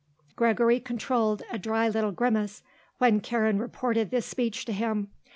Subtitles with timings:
[0.35, 2.63] Gregory controlled a dry little grimace
[2.97, 5.11] when Karen reported this speech to him.